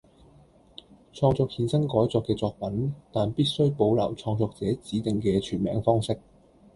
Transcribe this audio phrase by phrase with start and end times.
[1.13, 6.19] 創作衍生改作嘅作品，但必須保留創作者指定嘅全名方式